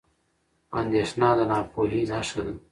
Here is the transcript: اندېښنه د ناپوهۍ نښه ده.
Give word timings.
اندېښنه 0.79 1.29
د 1.37 1.39
ناپوهۍ 1.51 2.01
نښه 2.11 2.41
ده. 2.45 2.53